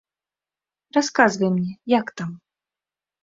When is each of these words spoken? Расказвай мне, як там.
Расказвай 0.97 1.51
мне, 1.57 1.73
як 1.99 2.07
там. 2.21 2.31